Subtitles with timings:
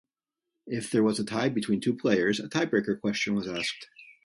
[0.65, 3.87] If there was a tie between two players, a tie-breaker question was asked.